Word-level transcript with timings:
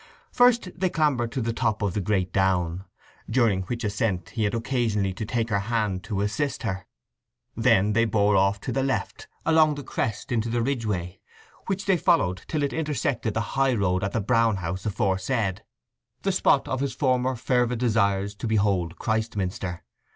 First 0.31 0.69
they 0.75 0.89
clambered 0.89 1.31
to 1.33 1.41
the 1.41 1.53
top 1.53 1.83
of 1.83 1.93
the 1.93 2.01
great 2.01 2.33
down, 2.33 2.85
during 3.29 3.61
which 3.65 3.83
ascent 3.83 4.29
he 4.29 4.45
had 4.45 4.55
occasionally 4.55 5.13
to 5.13 5.27
take 5.27 5.51
her 5.51 5.59
hand 5.59 6.03
to 6.05 6.21
assist 6.21 6.63
her. 6.63 6.87
Then 7.55 7.93
they 7.93 8.05
bore 8.05 8.35
off 8.35 8.59
to 8.61 8.71
the 8.71 8.81
left 8.81 9.27
along 9.45 9.75
the 9.75 9.83
crest 9.83 10.31
into 10.31 10.49
the 10.49 10.63
ridgeway, 10.63 11.19
which 11.67 11.85
they 11.85 11.97
followed 11.97 12.41
till 12.47 12.63
it 12.63 12.73
intersected 12.73 13.35
the 13.35 13.41
high 13.53 13.75
road 13.75 14.03
at 14.03 14.13
the 14.13 14.21
Brown 14.21 14.55
House 14.57 14.87
aforesaid, 14.87 15.63
the 16.23 16.31
spot 16.31 16.67
of 16.67 16.79
his 16.79 16.95
former 16.95 17.35
fervid 17.35 17.77
desires 17.77 18.33
to 18.33 18.47
behold 18.47 18.97
Christminster. 18.97 19.83